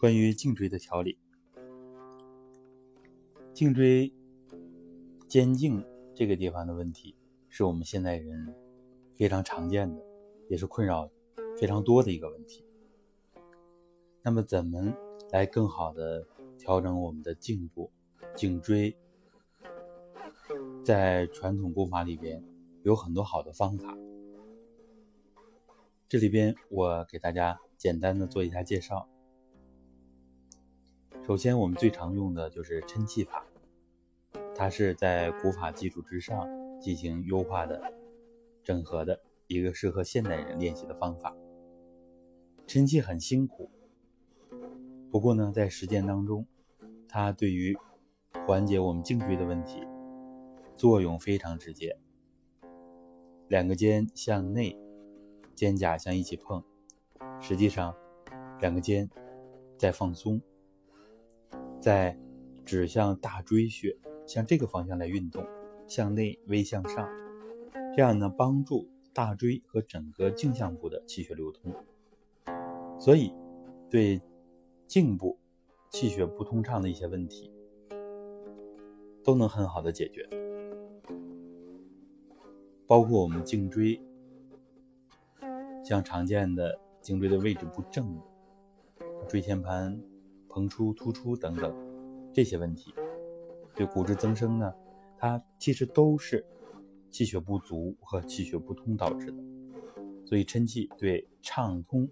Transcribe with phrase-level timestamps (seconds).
[0.00, 1.18] 关于颈椎的调理，
[3.52, 4.10] 颈椎
[5.28, 5.84] 肩颈
[6.14, 7.14] 这个地方的问题，
[7.50, 8.54] 是我们现代人
[9.14, 10.02] 非常常见的，
[10.48, 11.10] 也是困扰
[11.58, 12.64] 非常多的一个问题。
[14.22, 14.90] 那么，怎么
[15.32, 16.26] 来更好的
[16.56, 17.90] 调整我们的颈部、
[18.34, 18.96] 颈椎？
[20.82, 22.42] 在传统功法里边，
[22.84, 23.94] 有很多好的方法。
[26.08, 29.06] 这里边我给大家简单的做一下介绍。
[31.30, 33.46] 首先，我们最常用的就是抻气法，
[34.52, 36.48] 它是在古法基础之上
[36.80, 37.80] 进行优化的、
[38.64, 41.32] 整合的一个适合现代人练习的方法。
[42.66, 43.70] 抻气很辛苦，
[45.12, 46.44] 不过呢，在实践当中，
[47.08, 47.78] 它对于
[48.44, 49.86] 缓解我们颈椎的问题
[50.76, 51.96] 作用非常直接。
[53.46, 54.76] 两个肩向内。
[55.54, 56.64] 肩胛向一起碰，
[57.40, 57.94] 实际上
[58.60, 59.08] 两个肩
[59.78, 60.40] 在放松，
[61.80, 62.16] 在
[62.64, 65.44] 指向大椎穴，向这个方向来运动，
[65.86, 67.08] 向内微向上，
[67.96, 71.74] 这样呢帮助大椎和整个颈项部的气血流通，
[72.98, 73.32] 所以
[73.88, 74.20] 对
[74.86, 75.38] 颈部
[75.90, 77.52] 气血不通畅的一些问题
[79.24, 80.28] 都能很好的解决，
[82.86, 84.00] 包括我们颈椎。
[85.82, 88.20] 像常见的颈椎的位置不正、
[89.26, 89.98] 椎间盘
[90.50, 91.74] 膨出、突出等等
[92.32, 92.92] 这些问题，
[93.74, 94.74] 对骨质增生呢，
[95.16, 96.44] 它其实都是
[97.10, 99.38] 气血不足和气血不通导致的。
[100.26, 102.08] 所以抻气对畅通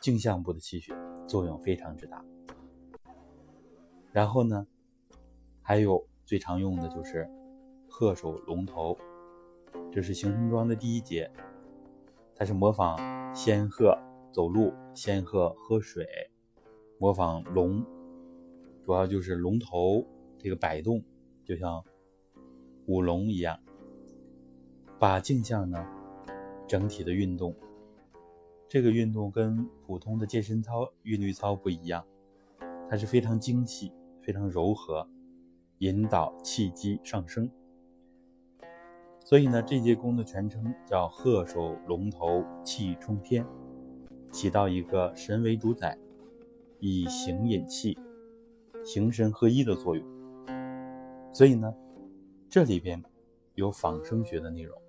[0.00, 0.94] 颈项部的气血
[1.26, 2.24] 作用非常之大。
[4.12, 4.66] 然后呢，
[5.60, 7.28] 还有最常用的就是
[7.88, 8.96] 鹤首龙头，
[9.92, 11.30] 这是行神桩的第一节。
[12.34, 12.96] 它是模仿
[13.34, 13.98] 仙鹤
[14.32, 16.06] 走路，仙鹤喝水，
[16.98, 17.84] 模仿龙，
[18.84, 20.04] 主要就是龙头
[20.36, 21.02] 这个摆动，
[21.44, 21.84] 就像
[22.86, 23.58] 舞龙一样，
[24.98, 25.86] 把镜像呢
[26.66, 27.54] 整体的运动。
[28.68, 32.04] 这个运动跟普通的健身操、韵律操不一样，
[32.90, 35.08] 它是非常精细、非常柔和，
[35.78, 37.48] 引导气机上升。
[39.24, 43.46] 所以呢，这节功的全称叫鹤首龙头气冲天，
[44.32, 45.96] 起到一个神为主宰，
[46.80, 47.98] 以形引气，
[48.84, 50.04] 形神合一的作用。
[51.32, 51.74] 所以呢，
[52.48, 53.02] 这里边
[53.54, 54.80] 有仿生学的内容，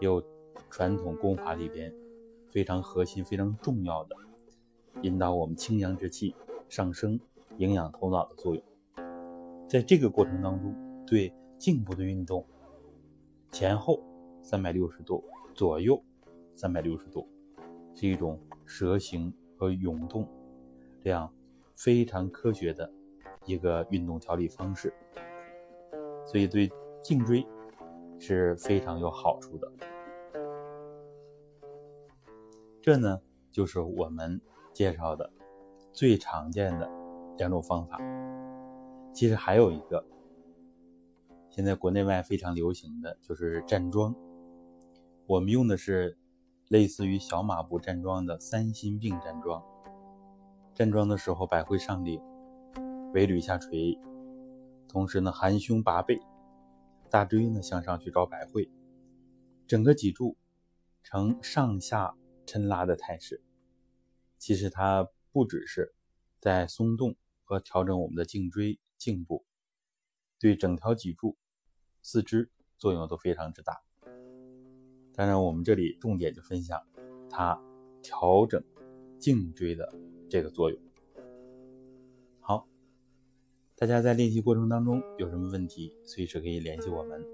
[0.00, 0.22] 有
[0.70, 1.92] 传统功法里边
[2.50, 4.16] 非常核心、非常重要的
[5.02, 6.34] 引导我们清阳之气
[6.68, 7.18] 上升、
[7.58, 8.64] 营养头脑的作用。
[9.68, 10.74] 在这个过程当中，
[11.06, 12.44] 对颈部的运动。
[13.50, 14.02] 前后
[14.42, 15.22] 三百六十度，
[15.54, 16.02] 左右
[16.56, 17.28] 三百六十度，
[17.94, 20.26] 是一种蛇形和涌动，
[21.04, 21.30] 这样
[21.76, 22.90] 非常科学的
[23.44, 24.90] 一个运动调理方式，
[26.24, 26.72] 所以对
[27.02, 27.46] 颈椎
[28.18, 29.70] 是非常有好处的。
[32.80, 33.20] 这呢，
[33.52, 34.40] 就是我们
[34.72, 35.30] 介绍的
[35.92, 36.90] 最常见的
[37.36, 38.00] 两种方法。
[39.12, 40.02] 其实还有一个。
[41.50, 44.16] 现在国内外非常流行的就是站桩，
[45.26, 46.16] 我们用的是
[46.68, 49.62] 类似于小马步站桩的三心并站桩。
[50.74, 52.20] 站桩的时候，百会上领，
[53.12, 53.96] 尾闾下垂，
[54.88, 56.18] 同时呢含胸拔背，
[57.08, 58.68] 大椎呢向上去找百会，
[59.68, 60.36] 整个脊柱
[61.04, 63.40] 呈上下抻拉的态势。
[64.36, 65.94] 其实它不只是
[66.40, 67.14] 在松动
[67.44, 69.44] 和调整我们的颈椎、颈部，
[70.40, 71.36] 对整条脊柱。
[72.02, 73.80] 四肢作用都非常之大，
[75.14, 76.86] 当然我们这里重点就分享
[77.30, 77.58] 它
[78.02, 78.62] 调整
[79.18, 79.90] 颈椎的
[80.34, 80.76] 这个作用。
[82.40, 82.66] 好，
[83.76, 87.24] 大家在练习过程当中有什么问题，随时可以联系我们，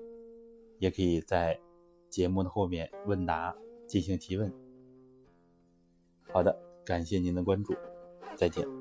[0.78, 1.58] 也可以在
[2.10, 3.56] 节目的后面问答
[3.86, 4.52] 进行提问。
[6.30, 7.74] 好的，感谢您的关注，
[8.36, 8.79] 再见。